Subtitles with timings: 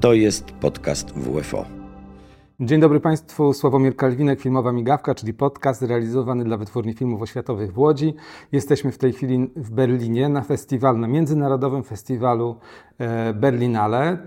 [0.00, 1.64] To jest podcast WFO.
[2.60, 7.78] Dzień dobry Państwu, Sławomir Kalwinek, Filmowa Migawka, czyli podcast realizowany dla Wytwórni Filmów Oświatowych w
[7.78, 8.14] Łodzi.
[8.52, 12.56] Jesteśmy w tej chwili w Berlinie na festiwalu, na Międzynarodowym Festiwalu
[12.98, 14.18] e, Berlinale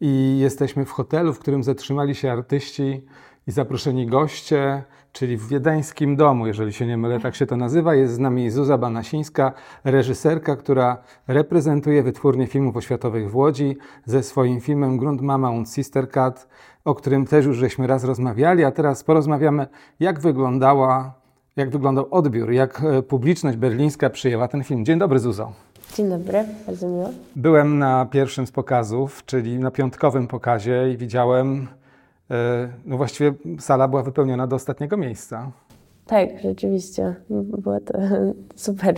[0.00, 3.04] i jesteśmy w hotelu, w którym zatrzymali się artyści
[3.46, 4.82] i zaproszeni goście,
[5.12, 7.94] czyli w Wiedeńskim Domu, jeżeli się nie mylę, tak się to nazywa.
[7.94, 9.52] Jest z nami Zuza Banasińska,
[9.84, 10.96] reżyserka, która
[11.28, 13.76] reprezentuje Wytwórnię Filmów Oświatowych w Łodzi
[14.06, 16.48] ze swoim filmem Grunt Mama und Sister Cat,
[16.84, 19.66] o którym też już żeśmy raz rozmawiali, a teraz porozmawiamy,
[20.00, 21.14] jak wyglądała,
[21.56, 24.84] jak wyglądał odbiór, jak e, publiczność berlińska przyjęła ten film.
[24.84, 25.52] Dzień dobry, Zuzo.
[25.94, 27.10] Dzień dobry, bardzo miło.
[27.36, 31.68] Byłem na pierwszym z pokazów, czyli na piątkowym pokazie i widziałem,
[32.84, 35.52] no właściwie sala była wypełniona do ostatniego miejsca.
[36.06, 37.14] Tak, rzeczywiście.
[37.30, 37.98] Było to
[38.56, 38.94] super.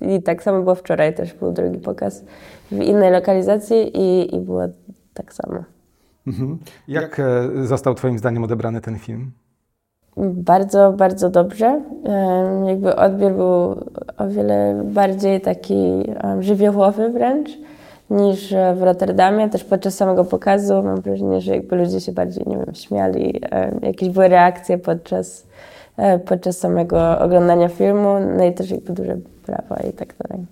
[0.00, 2.24] I tak samo było wczoraj, też był drugi pokaz
[2.70, 4.62] w innej lokalizacji i, i było
[5.14, 5.64] tak samo.
[6.26, 6.58] Mhm.
[6.88, 9.30] Jak e, został Twoim zdaniem odebrany ten film?
[10.16, 11.82] Bardzo, bardzo dobrze.
[12.04, 13.52] Em, Jakby odbiór był
[14.16, 15.74] o wiele bardziej taki
[16.06, 17.50] em, żywiołowy wręcz
[18.12, 19.48] niż e, w Rotterdamie.
[19.50, 23.40] Też podczas samego pokazu mam wrażenie, że jakby ludzie się bardziej, nie wiem, śmiali.
[23.50, 25.46] em, Jakieś były reakcje podczas,
[25.96, 28.14] e, podczas samego oglądania filmu.
[28.38, 30.46] No i też jakby duże brawa i tak dalej.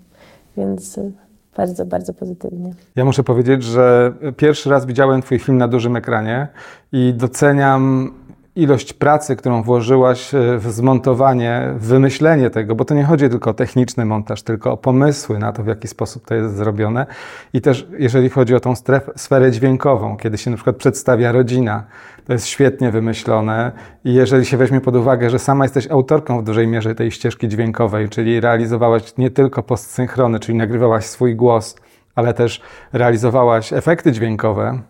[0.56, 1.10] Więc e,
[1.56, 2.72] bardzo, bardzo pozytywnie.
[2.96, 6.48] Ja muszę powiedzieć, że pierwszy raz widziałem Twój film na dużym ekranie
[6.92, 8.12] i doceniam
[8.56, 13.50] ilość pracy, którą włożyłaś e, w zmontowanie, w wymyślenie tego, bo to nie chodzi tylko
[13.50, 17.06] o techniczny montaż, tylko o pomysły na to, w jaki sposób to jest zrobione.
[17.52, 21.84] I też jeżeli chodzi o tą stref, sferę dźwiękową, kiedy się na przykład przedstawia rodzina,
[22.26, 23.72] to jest świetnie wymyślone.
[24.04, 27.48] I jeżeli się weźmie pod uwagę, że sama jesteś autorką w dużej mierze tej ścieżki
[27.48, 31.76] dźwiękowej, czyli realizowałaś nie tylko postsynchrony, czyli nagrywałaś swój głos,
[32.14, 32.60] ale też
[32.92, 34.80] realizowałaś efekty dźwiękowe,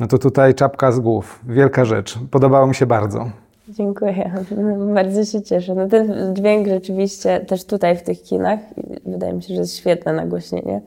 [0.00, 1.40] no to tutaj czapka z głów.
[1.48, 2.18] Wielka rzecz.
[2.30, 3.30] Podobało mi się bardzo.
[3.68, 4.30] Dziękuję.
[4.94, 5.74] Bardzo się cieszę.
[5.74, 8.60] No ten dźwięk rzeczywiście też tutaj w tych kinach
[9.06, 10.80] wydaje mi się, że jest świetne nagłośnienie.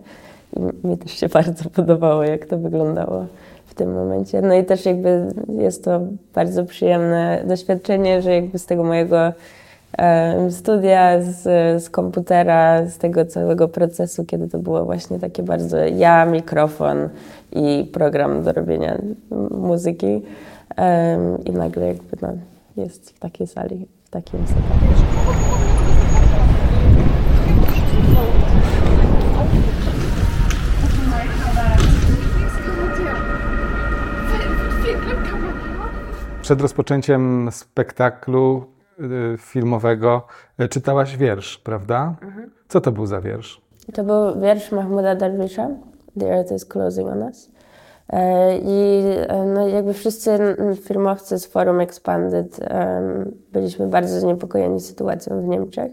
[0.58, 3.26] I mi też się bardzo podobało, jak to wyglądało
[3.66, 4.42] w tym momencie.
[4.42, 6.02] No i też jakby jest to
[6.36, 9.34] bardzo przyjemne doświadczenie, że jakby z tego mojego
[10.50, 11.44] studia, z,
[11.84, 17.10] z komputera, z tego całego procesu, kiedy to było właśnie takie bardzo ja, mikrofon
[17.52, 18.98] i program do robienia
[19.52, 20.22] muzyki
[21.46, 22.34] i nagle jakby no,
[22.78, 24.64] jest w takiej sali, w takim setupie.
[36.42, 38.73] Przed rozpoczęciem spektaklu
[39.38, 40.28] filmowego
[40.62, 42.16] y, czytałaś wiersz, prawda?
[42.68, 43.62] Co to był za wiersz?
[43.94, 45.70] To był wiersz Mahmuda Darwisha,
[46.20, 47.54] The Earth is Closing on Us.
[48.10, 50.38] E, I e, no, jakby wszyscy
[50.82, 52.60] filmowcy z Forum Expanded
[53.52, 55.92] byliśmy bardzo zaniepokojeni sytuacją w Niemczech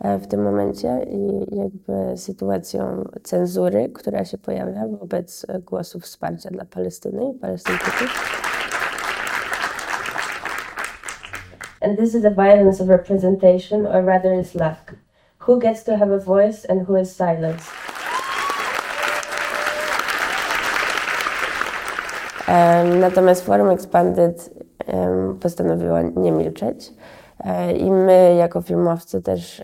[0.00, 6.64] e, w tym momencie i jakby sytuacją cenzury, która się pojawia wobec głosów wsparcia dla
[6.64, 8.47] Palestyny i Palestyńczyków.
[11.80, 14.94] And this is the violence of representation, or rather its lack.
[15.38, 17.70] Who gets to have a voice and who is silenced?
[22.48, 24.50] Em, Natomiast Forum Expanded
[24.86, 26.92] em, postanowiło nie milczeć
[27.44, 29.62] E, i my jako filmowcy też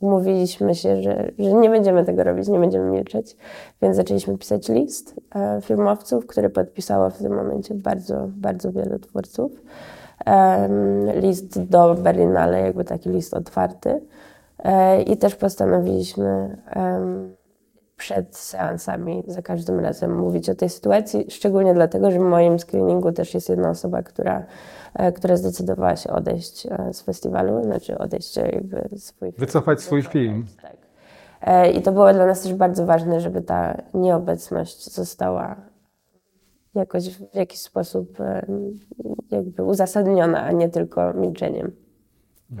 [0.00, 3.36] umówiliśmy się, że, że nie będziemy tego robić, nie będziemy milczeć,
[3.82, 9.52] więc zaczęliśmy pisać list e, filmowców, który podpisało w tym momencie bardzo, bardzo wielu twórców.
[10.24, 14.00] Em, List do Berlinale, jakby taki list otwarty.
[14.58, 16.56] E, I też postanowiliśmy
[17.96, 23.12] przed seansami za każdym razem mówić o tej sytuacji, szczególnie dlatego, że w moim screeningu
[23.12, 24.46] też jest jedna osoba, która,
[24.94, 29.46] e, która zdecydowała się odejść e, z festiwalu, znaczy odejść e, jakby swój film.
[29.46, 30.46] Wycofać swój film.
[30.62, 30.76] Tak.
[31.74, 35.56] I to było dla nas też bardzo ważne, żeby ta nieobecność została
[36.74, 38.18] jakoś w jakiś sposób
[39.30, 41.72] jakby uzasadniona, a nie tylko milczeniem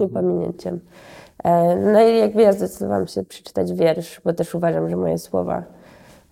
[0.00, 0.80] i pominięciem.
[1.44, 5.64] E, No i jakby ja zdecydowałam się przeczytać wiersz, bo też uważam, że moje słowa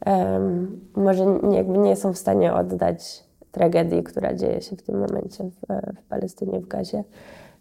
[0.06, 5.44] em, może jakby nie są w stanie oddać tragedii, która dzieje się w tym momencie
[5.44, 5.56] w,
[6.00, 7.04] w Palestynie, w Gazie.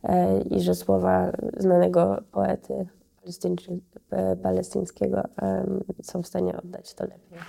[0.04, 2.86] E, I że słowa znanego poety
[4.12, 7.40] e, palestyńskiego em, są w stanie oddać to lepiej.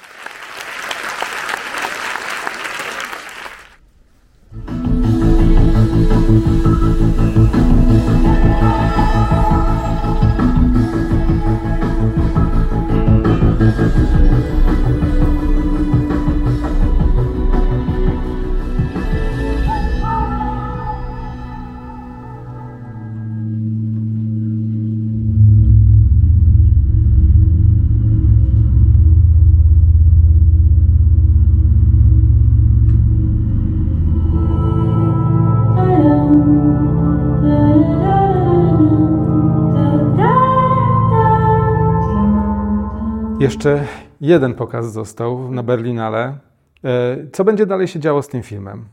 [43.40, 43.84] Jeszcze
[44.20, 46.38] jeden pokaz został na Berlinale.
[46.84, 48.84] E, co będzie dalej się działo z tym filmem?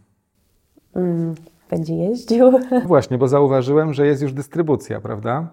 [0.95, 1.35] Mm,
[1.69, 2.51] będzie jeździł.
[2.87, 5.47] Właśnie, bo zauważyłem, że jest już dystrybucja, prawda?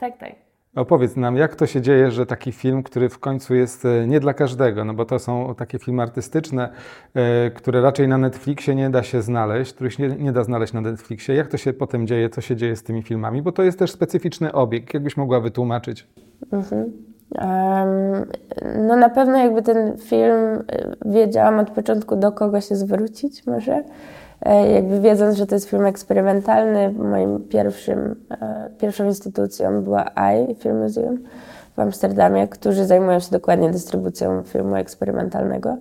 [0.00, 0.32] Tak, tak.
[0.74, 4.20] Opowiedz nam, jak to się dzieje, że taki film, który w końcu jest e, nie
[4.20, 6.72] dla każdego, no bo to są takie filmy artystyczne,
[7.14, 10.72] e, które raczej na Netflixie nie da się znaleźć, których się nie, nie da znaleźć
[10.72, 11.34] na Netflixie.
[11.34, 13.42] Jak to się potem dzieje, co się dzieje z tymi filmami?
[13.42, 14.94] Bo to jest też specyficzny obieg.
[14.94, 16.06] Jakbyś mogła wytłumaczyć?
[16.52, 17.13] Mhm.
[18.88, 20.62] No na pewno jakby ten film e,
[21.06, 23.84] wiedziałam od początku do kogo się zwrócić może.
[24.42, 30.54] E, jakby wiedząc, że to jest film eksperymentalny, moim pierwszym, e, pierwszą instytucją była AI
[30.54, 31.18] Film Museum
[31.76, 35.76] w Amsterdamie, którzy zajmują się dokładnie dystrybucją filmu eksperymentalnego.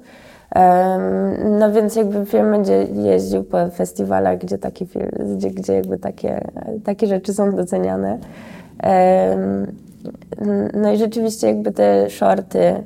[1.59, 6.41] No więc jakby film będzie jeździł po festiwalach, gdzie, taki film, gdzie, gdzie jakby takie,
[6.83, 8.17] takie rzeczy są doceniane.
[10.73, 12.83] No i rzeczywiście jakby te shorty e,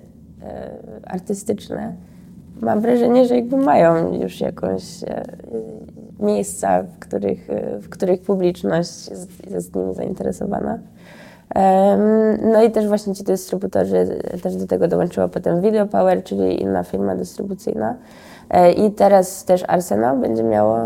[1.06, 1.94] artystyczne
[2.62, 5.24] mam wrażenie, że jakby mają już jakąś e,
[6.20, 10.80] miejsca, w których, e, w których publiczność jest, jest nimi zainteresowana.
[12.54, 16.84] No i też właśnie ci dystrybutorzy, też do tego dołączyła potem Video Power, czyli inna
[16.84, 17.96] firma dystrybucyjna.
[18.78, 20.78] I teraz też Arsenal będzie miało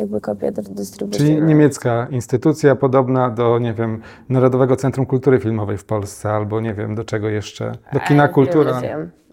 [0.00, 1.34] jakby kopię dystrybucyjną.
[1.34, 6.74] Czyli niemiecka instytucja podobna do, nie wiem, Narodowego Centrum Kultury Filmowej w Polsce albo nie
[6.74, 8.80] wiem do czego jeszcze, do kina kultura.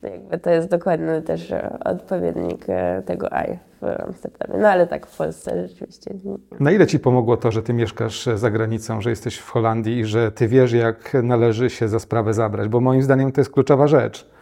[0.03, 1.53] Jakby to jest dokładny też
[1.85, 4.59] odpowiednik e, tego AI w Amsterdamie.
[4.61, 6.13] No ale tak w Polsce rzeczywiście.
[6.59, 10.05] Na ile ci pomogło to, że ty mieszkasz za granicą, że jesteś w Holandii i
[10.05, 12.67] że ty wiesz, jak należy się za sprawę zabrać?
[12.67, 14.34] Bo moim zdaniem to jest kluczowa rzecz.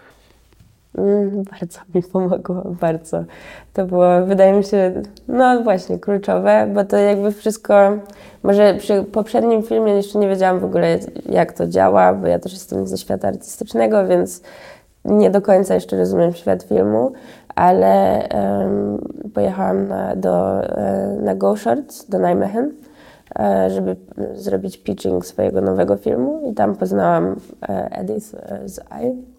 [0.98, 3.24] Mm, bardzo mi pomogło, bardzo.
[3.74, 7.74] To było, wydaje mi się, no właśnie, kluczowe, bo to jakby wszystko,
[8.44, 11.00] może przy poprzednim filmie jeszcze nie wiedziałam w ogóle,
[11.30, 14.42] jak to działa, bo ja też jestem ze świata artystycznego, więc
[15.06, 17.12] nie do końca jeszcze rozumiem świat filmu,
[17.56, 22.72] ale um, pojechałam na, do, e, na Go Shorts, do Nijmegen,
[23.40, 23.96] e, żeby
[24.36, 27.36] zrobić pitching swojego nowego filmu i tam poznałam
[27.70, 28.36] e, Edith
[28.66, 29.33] z I.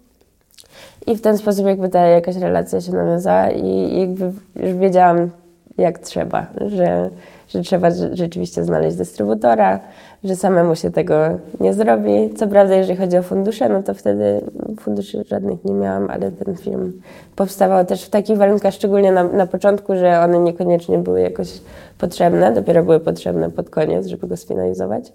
[1.07, 5.29] I w ten sposób jakby ta jakaś relacja się nawiązała i jakby już wiedziałam,
[5.77, 7.09] jak trzeba, że,
[7.47, 9.79] że trzeba rzeczywiście znaleźć dystrybutora,
[10.23, 11.15] że samemu się tego
[11.59, 12.33] nie zrobi.
[12.35, 14.41] Co prawda, jeżeli chodzi o fundusze, no to wtedy
[14.79, 17.01] funduszy żadnych nie miałam, ale ten film
[17.35, 21.61] powstawał też w takich warunkach, szczególnie na, na początku, że one niekoniecznie były jakoś
[21.97, 25.11] potrzebne, dopiero były potrzebne pod koniec, żeby go sfinalizować.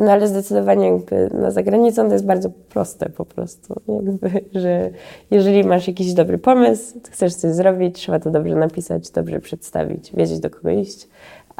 [0.00, 4.90] No ale zdecydowanie jakby na zagranicą to jest bardzo proste po prostu, jakby, że
[5.30, 10.40] jeżeli masz jakiś dobry pomysł, chcesz coś zrobić, trzeba to dobrze napisać, dobrze przedstawić, wiedzieć
[10.40, 11.08] do kogo iść,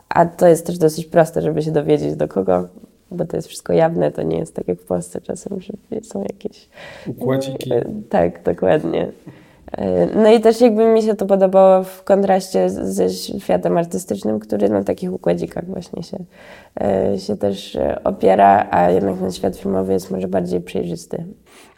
[0.08, 2.68] a to jest też dosyć proste, żeby się dowiedzieć do kogo,
[3.10, 5.72] bo to jest wszystko jawne, to nie jest tak jak w Polsce czasem, że
[6.02, 6.68] są jakieś...
[7.06, 7.70] Układziki.
[8.08, 9.12] Tak, dokładnie.
[10.14, 14.84] No i też jakby mi się to podobało w kontraście ze światem artystycznym, który na
[14.84, 16.18] takich układzikach właśnie się,
[16.80, 21.24] e, się też e, opiera, a jednak ten świat filmowy jest może bardziej przejrzysty.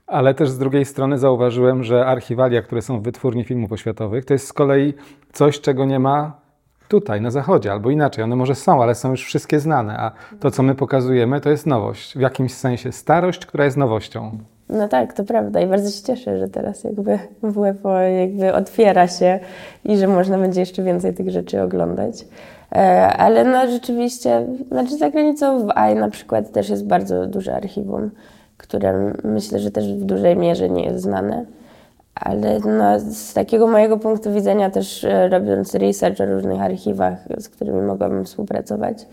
[0.06, 4.34] Ale też z drugiej strony zauważyłem, że archiwalia, które są w wytwórni filmów oświatowych, to
[4.34, 4.94] jest z kolei
[5.32, 6.42] coś, czego nie ma
[6.88, 8.24] tutaj, na zachodzie, albo inaczej.
[8.24, 11.66] One może są, ale są już wszystkie znane, a to, co my pokazujemy, to jest
[11.66, 12.16] nowość.
[12.16, 14.38] W jakimś sensie starość, która jest nowością.
[14.68, 19.40] No tak, to prawda i bardzo się cieszę, że teraz jakby WFO jakby otwiera się
[19.84, 22.24] i że można będzie jeszcze więcej tych rzeczy oglądać.
[22.72, 27.54] E, ale no rzeczywiście, znaczy za granicą w AI na przykład też jest bardzo duże
[27.54, 28.10] archiwum,
[28.56, 31.44] które myślę, że też w dużej mierze nie jest znane.
[32.14, 37.48] Ale no, z takiego mojego punktu widzenia też e, robiąc research o różnych archiwach, z
[37.48, 39.06] którymi mogłabym współpracować,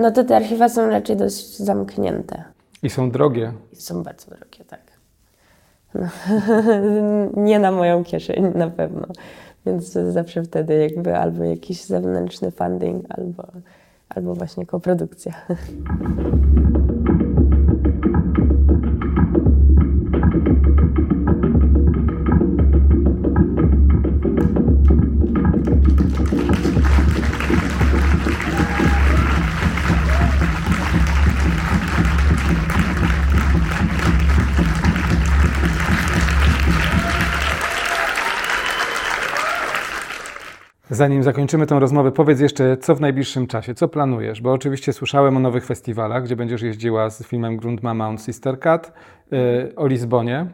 [0.00, 2.44] no to te archiwa są raczej dość zamknięte.
[2.82, 3.52] I są drogie.
[3.72, 4.80] I są bardzo drogie, tak.
[5.94, 6.08] No.
[7.44, 9.06] nie na moją kieszeń na pewno.
[9.66, 13.46] Więc zawsze wtedy jakby albo jakiś zewnętrzny funding, albo,
[14.08, 15.32] albo właśnie koprodukcja.
[41.02, 44.40] Zanim zakończymy tę rozmowę, powiedz jeszcze, co w najbliższym czasie, co planujesz?
[44.40, 48.92] Bo oczywiście słyszałem o nowych festiwalach, gdzie będziesz jeździła z filmem Grunt Mount Sister Cat,
[49.30, 50.46] yy, o Lizbonie,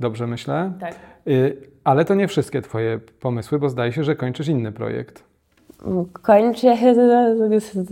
[0.00, 0.72] dobrze myślę?
[0.80, 0.94] Tak.
[1.26, 5.24] Yy, ale to nie wszystkie Twoje pomysły, bo zdaje się, że kończysz inny projekt.
[6.22, 6.76] Kończę,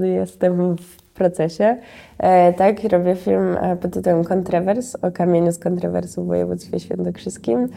[0.21, 1.77] jestem w procesie.
[2.19, 7.69] E, tak, robię film e, pod tytułem Kontrowers o kamieniu z kontrowersu w województwie świętokrzyskim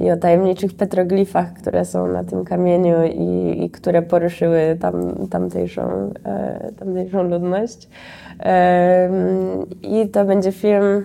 [0.00, 6.10] i o tajemniczych petroglifach, które są na tym kamieniu i, i które poruszyły tam, tamtejszą,
[6.24, 7.88] e, tamtejszą ludność.
[9.82, 11.04] I to będzie film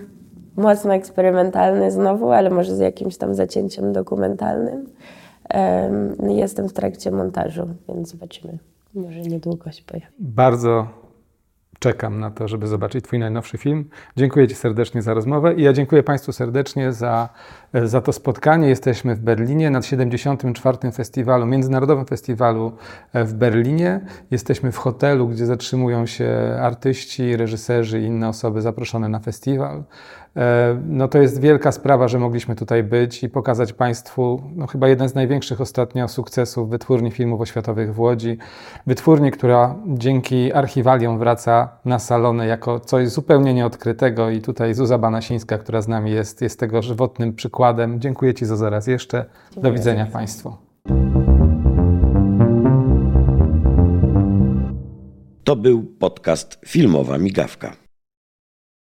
[0.56, 4.86] mocno eksperymentalny znowu, ale może z jakimś tam zacięciem dokumentalnym.
[6.28, 8.58] Jestem w trakcie montażu, więc zobaczymy.
[8.94, 10.06] Może niedługo się pojawi.
[10.18, 11.01] Bardzo
[11.82, 13.88] czekam na to, żeby zobaczyć Twój najnowszy film.
[14.16, 17.28] Dziękuję Ci serdecznie za rozmowę i ja dziękuję Państwu serdecznie za,
[17.84, 18.68] za to spotkanie.
[18.68, 20.92] Jesteśmy w Berlinie na 74.
[20.92, 22.72] Festiwalu, Międzynarodowym Festiwalu
[23.14, 24.00] w Berlinie.
[24.30, 29.82] Jesteśmy w hotelu, gdzie zatrzymują się artyści, reżyserzy i inne osoby zaproszone na festiwal.
[30.36, 34.88] E, no to jest wielka sprawa, że mogliśmy tutaj być i pokazać Państwu no chyba
[34.88, 38.38] jeden z największych ostatnio sukcesów wytwórni filmów oświatowych w Łodzi.
[38.86, 45.58] Wytwórni, która dzięki archiwaliom wraca na salony jako coś zupełnie nieodkrytego i tutaj Zuza Banasińska,
[45.58, 48.00] która z nami jest, jest tego żywotnym przykładem.
[48.00, 49.24] Dziękuję Ci Zuza raz jeszcze.
[49.56, 50.56] Do widzenia Państwu.
[55.44, 57.81] To był podcast Filmowa Migawka.